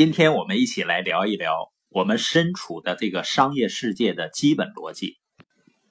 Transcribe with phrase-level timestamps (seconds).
[0.00, 5.18] 今天我们一起来聊一聊我们身处的这个商业世界的基本逻辑。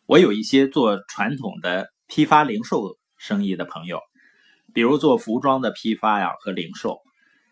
[0.08, 4.00] 我有一些做传统的批发零售生意的朋友，
[4.74, 6.98] 比如做服装的批发呀和零售。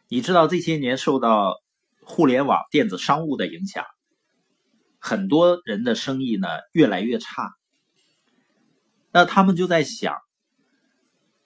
[0.08, 1.54] 你知道这些年受到
[2.02, 3.86] 互联网电子商务的影响，
[4.98, 7.52] 很多人的生意呢越来越差。
[9.12, 10.16] 那他们就在想，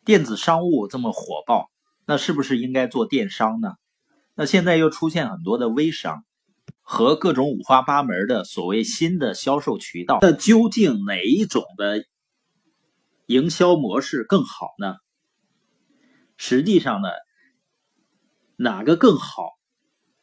[0.05, 1.69] 电子商务这么火爆，
[2.05, 3.73] 那是不是应该做电商呢？
[4.41, 6.25] 那现在又出现很多的微商
[6.81, 12.03] 和各种五花八门的所谓新的销售渠道，那究竟哪一种的
[13.27, 14.95] 营销模式更好呢？
[16.37, 17.09] 实际上呢，
[18.55, 19.51] 哪个更好，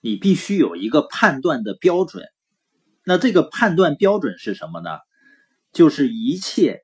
[0.01, 2.25] 你必须有一个判断的标准。
[3.05, 4.99] 那这个判断标准是什么呢？
[5.73, 6.81] 就是一切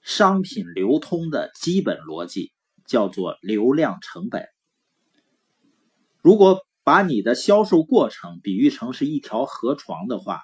[0.00, 2.52] 商品流通的基本逻辑，
[2.86, 4.46] 叫做流量成本。
[6.26, 10.40] 如果把你的销售过程比喻成是一条河床的话，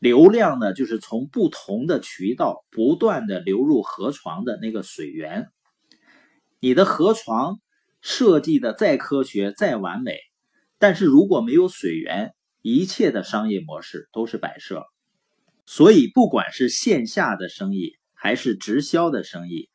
[0.00, 5.46] 流量呢，就是从不同的渠道不断的流入河床的那个水源。
[6.58, 7.60] 你的河床
[8.00, 10.16] 设计的再科学、再完美，
[10.80, 14.82] 但是如果没有水源，一切的商业模式都是摆设。
[15.66, 19.68] 所以，不管是线下的生意，还是直销的生意，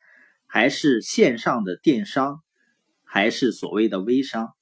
[0.46, 2.43] 还是线上的电商。
[3.14, 4.54] 还是所谓的微商，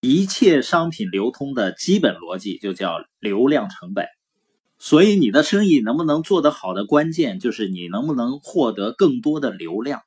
[0.00, 4.06] 一切商品流通的基本逻辑就叫流量成本。
[4.76, 10.02] 所以你的生意能不能做得好的关键就是你能不能获得更多的流量，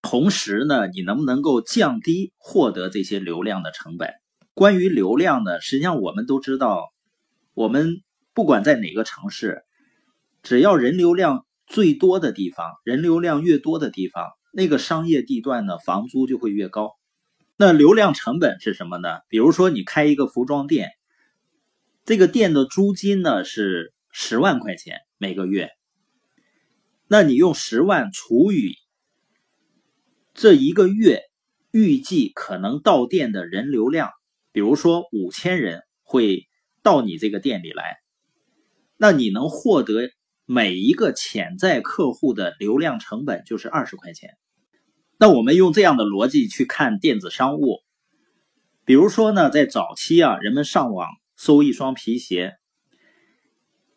[0.00, 4.08] 同时呢，你能不能够降低获得这些流量的成本？
[4.54, 6.82] 关于流量呢，实际上我们都知道，
[7.52, 8.00] 我们
[8.32, 9.64] 不管在哪个城市，
[10.42, 16.92] 只要人流量最多的地方，人流量越多的地方，那个商业地段呢，房租就会越高。
[17.60, 19.18] 那流量成本是什么呢？
[19.28, 20.92] 比如说你开一个服装店，
[22.04, 25.70] 这个店的租金呢是十万块钱每个月，
[27.08, 28.76] 那你用十万除以
[30.34, 31.22] 这一个月
[31.72, 34.12] 预计可能到店的人流量，
[34.52, 36.46] 比如说五千人会
[36.84, 37.96] 到你这个店里来，
[38.96, 40.12] 那你能获得
[40.44, 44.30] 每一个潜在客户的流量成本就是二十块钱。
[45.20, 47.80] 那我们用这样的逻辑去看电子商务，
[48.84, 52.54] 比如说呢，在早期啊，人们上网搜一双皮鞋，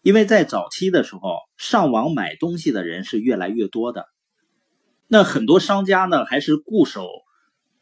[0.01, 4.07] 因为在早期的时候，上网买东西的人是越来越多的。
[5.07, 7.07] 那很多商家呢，还是固守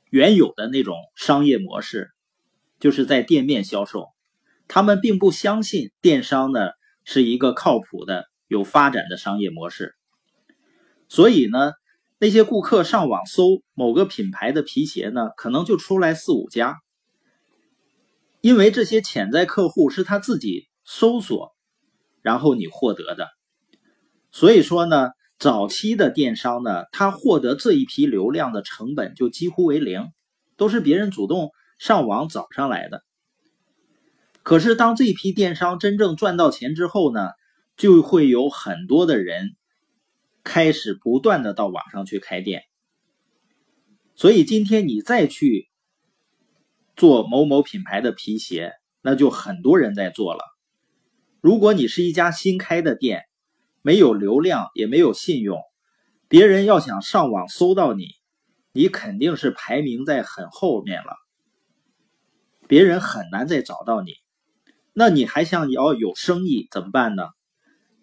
[0.09, 2.09] 原有的那种商业模式，
[2.77, 4.07] 就是在店面销售，
[4.67, 6.71] 他们并不相信电商呢
[7.05, 9.95] 是一个靠谱的、有发展的商业模式，
[11.07, 11.71] 所以呢。
[12.21, 16.77] 那些顾客上网搜某个品牌的皮鞋呢，可能就出来四五家，
[18.41, 21.55] 因为这些潜在客户是他自己搜索，
[22.21, 23.29] 然后你获得的。
[24.31, 30.11] 所以说呢，早期的电商呢，他获得这一批流量的成本就几乎为零，
[30.57, 33.01] 都是别人主动上网找上来的。
[34.43, 37.29] 可是当这批电商真正赚到钱之后呢，
[37.77, 39.55] 就会有很多的人。
[40.49, 42.63] 开始不断的到网上去开店，
[44.15, 45.69] 所以今天你再去
[46.95, 48.73] 做某某品牌的皮鞋，
[49.03, 50.43] 那就很多人在做了。
[51.39, 53.25] 如果你是一家新开的店，
[53.83, 55.61] 没有流量也没有信用，
[56.27, 58.07] 别人要想上网搜到你，
[58.71, 61.13] 你肯定是排名在很后面了，
[62.67, 64.13] 别人很难再找到你。
[64.93, 67.29] 那你还想要有生意怎么办呢？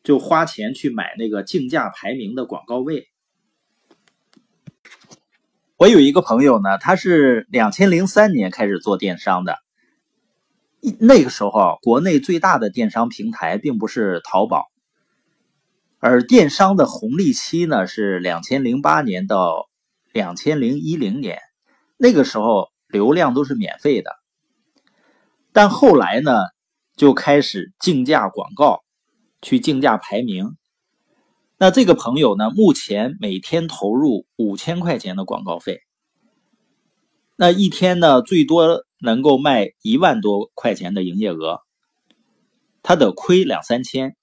[0.07, 3.09] 就花钱去买那个竞价排名的广告位。
[5.77, 9.59] 我有一个朋友呢，他是两千零三年开始做电商的。
[11.01, 14.67] 那个时候，国内最大的电商平台并不是淘宝，
[15.99, 19.69] 而电商的红利期呢是两千零八年到
[20.13, 21.41] 两千零一零年。
[21.97, 24.13] 那个时候流量都是免费的，
[25.53, 26.45] 但后来呢
[26.95, 28.86] 就开始竞价广告。
[29.43, 30.57] 去竞价排名，
[31.59, 35.81] 那这个朋友呢，目前每天投入五千块钱的广告费，
[37.37, 41.61] 那一天呢，最多能够卖一万多块钱的营业额，
[42.83, 44.17] 他得亏两三千。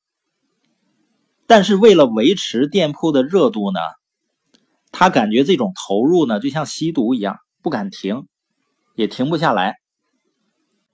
[1.46, 3.80] 但是为了维持店铺的热度呢，
[4.92, 8.28] 他感觉这种投入呢，就像吸毒一样，不敢停，
[8.96, 9.76] 也停不下来。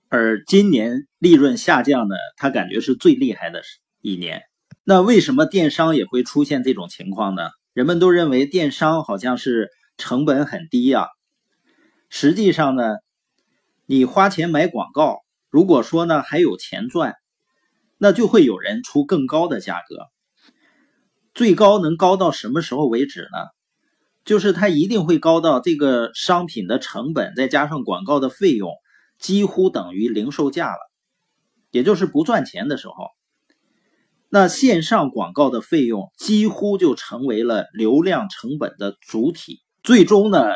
[0.08, 3.62] 而今年利润下降呢，他感觉是最厉害的
[4.02, 4.42] 一年，
[4.82, 7.50] 那为什么电商也会出现这种情况呢？
[7.74, 9.68] 人们都认为电商好像是
[9.98, 11.08] 成本很低呀，
[12.08, 12.96] 实际上呢，
[13.84, 15.18] 你花钱买广告，
[15.50, 17.14] 如果说呢还有钱赚，
[17.98, 20.06] 那就会有人出更高的价格。
[21.34, 23.48] 最高能高到什么时候为止呢？
[24.24, 28.72] 就是它一定会高到这个商品的成本再加上广告的费用
[29.18, 30.78] 几乎等于零售价了，
[31.70, 32.94] 也就是不赚钱的时候。
[34.32, 39.60] 那线上广告的费用几乎就成为了流量成本的主体。
[39.82, 40.54] 最终呢，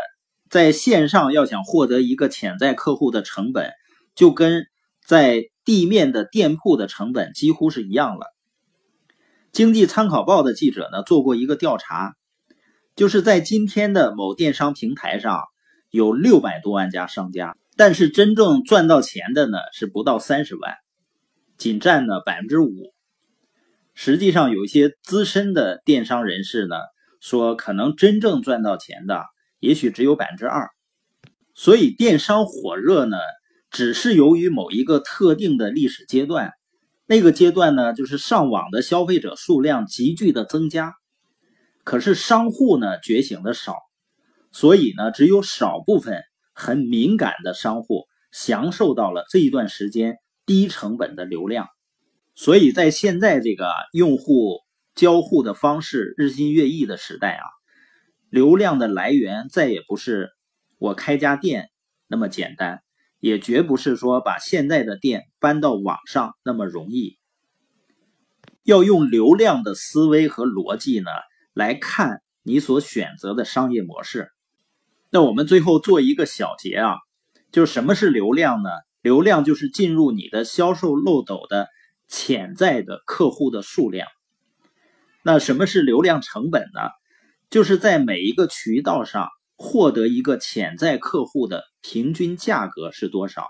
[0.48, 3.72] 在线上要想获得一个潜在客户的成本，
[4.14, 4.66] 就跟
[5.04, 8.26] 在地面的店铺的成本几乎是一样了。
[9.50, 12.14] 经济参考报的记者呢做过一个调查，
[12.94, 15.42] 就是在今天的某电商平台上
[15.90, 20.74] 有六百多万家商家，但是真正赚到钱的呢是不到三十万，
[21.58, 22.93] 仅占了百分之五。
[23.94, 26.76] 实际上，有一些资深的电商人士呢
[27.20, 29.24] 说，可能真正赚到钱的
[29.60, 30.68] 也许只有百分之二。
[31.54, 33.16] 所以，电商火热呢，
[33.70, 36.52] 只是由于某一个特定的历史阶段。
[37.06, 40.94] 那个阶段呢，就是上网的消费者数量急剧的增加，
[41.84, 43.76] 可是商户呢觉醒的少，
[44.52, 46.22] 所以呢，只有少部分
[46.54, 51.68] 很敏感的商户享受到了这一段时间低成本的流量。
[52.34, 54.60] 所以在现在这个用户
[54.94, 57.44] 交互的方式日新月异的时代啊，
[58.28, 60.30] 流量的来源再也不是
[60.78, 61.70] 我开家店
[62.06, 62.80] 那么简单。
[63.20, 67.16] 也绝不是说把现在的店搬到网上那么容易，
[68.64, 71.10] 要用流量的思维和逻辑呢
[71.54, 74.28] 来看你所选择的商业模式。
[75.08, 76.96] 那我们最后做一个小结啊，
[77.50, 78.68] 就是什么是流量呢？
[79.00, 81.68] 流量就是进入你的销售漏斗的
[82.14, 84.06] 潜在的客户的数量。
[85.22, 86.80] 那什么是流量成本呢？
[87.50, 89.28] 就是在每一个渠道上。
[89.56, 93.46] 获得一个潜在客户的平均价格是多少？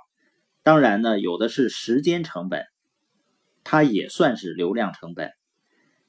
[0.62, 2.66] 当然呢，有的是时间成本，
[3.64, 5.30] 它也算是流量成本。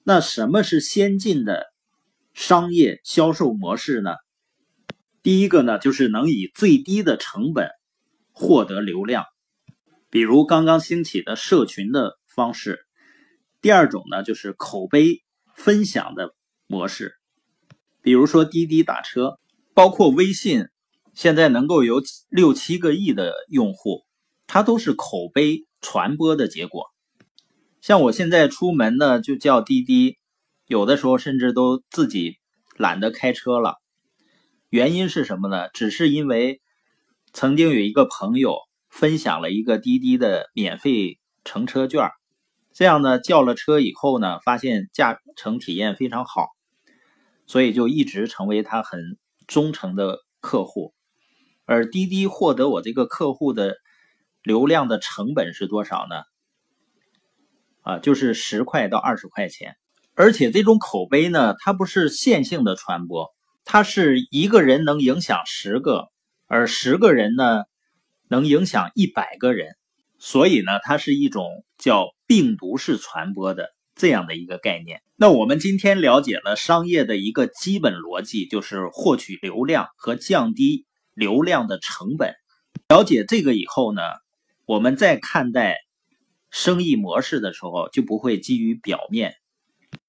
[0.03, 1.65] 那什么是先进的
[2.33, 4.15] 商业销售模式呢？
[5.23, 7.69] 第一个呢，就是能以最低的成本
[8.33, 9.23] 获得流量，
[10.09, 12.85] 比如刚刚兴起的社群的方式。
[13.61, 15.23] 第二种呢，就是口碑
[15.55, 16.35] 分享的
[16.67, 17.15] 模式，
[18.01, 19.39] 比如说滴滴打车。
[19.73, 20.69] 包括微信，
[21.13, 24.05] 现在能够有六七个亿的用户，
[24.47, 26.85] 它都是口碑传播的结果。
[27.81, 30.17] 像我现在出门呢，就叫滴滴，
[30.65, 32.37] 有的时候甚至都自己
[32.77, 33.81] 懒得开车了。
[34.69, 35.67] 原因是什么呢？
[35.73, 36.61] 只是因为
[37.33, 42.11] 曾经有一个朋友分享了一个滴滴的免费乘车券，
[42.75, 46.49] 这样呢，叫了车以后呢，发现驾乘体验非常好，
[47.47, 49.17] 所以就一直成为他很。
[49.47, 50.95] 忠诚的客户，
[51.65, 53.75] 而滴滴获得我这个客户的
[54.41, 56.23] 流量的成本是多少呢？
[57.83, 59.75] 啊，就是十块到二十块钱。
[60.15, 63.35] 而且这种口碑呢，它不是线性的传播，
[63.65, 66.07] 它是一个人能影响十个，
[66.47, 67.65] 而十个人呢
[68.27, 69.75] 能影响一百个人，
[70.19, 73.73] 所以呢，它是一种叫病毒式传播的。
[73.97, 75.01] 这样的一个概念。
[75.15, 82.33] 那我们今天了解了商业的一个基本逻辑，就是获取流量和降低流量的成本。
[82.89, 84.01] 了解这个以后呢，
[84.65, 85.77] 我们在看待
[86.51, 89.35] 生意模式的时候，就不会基于表面，